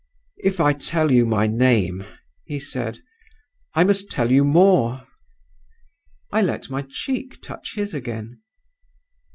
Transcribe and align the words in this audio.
"'If 0.37 0.59
I 0.59 0.73
tell 0.73 1.11
you 1.11 1.27
my 1.27 1.45
name,' 1.45 2.05
he 2.45 2.59
said, 2.59 3.01
'I 3.75 3.83
must 3.83 4.09
tell 4.09 4.31
you 4.31 4.43
more.' 4.43 5.05
"I 6.31 6.41
let 6.41 6.71
my 6.71 6.81
cheek 6.89 7.39
touch 7.39 7.75
his 7.75 7.93
again. 7.93 8.41